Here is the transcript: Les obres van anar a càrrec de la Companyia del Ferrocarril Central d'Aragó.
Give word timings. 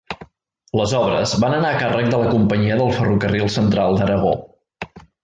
Les 0.79 0.93
obres 0.99 1.35
van 1.43 1.55
anar 1.57 1.73
a 1.73 1.77
càrrec 1.83 2.09
de 2.13 2.21
la 2.21 2.31
Companyia 2.37 2.79
del 2.79 2.89
Ferrocarril 2.97 3.53
Central 3.57 4.01
d'Aragó. 4.01 4.33